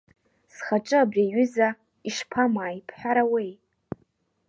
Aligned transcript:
Схаҿы 0.53 0.95
абри 1.01 1.23
аҩыза 1.27 1.67
ишԥамааи, 2.07 2.77
бҳәаруеи! 2.87 3.51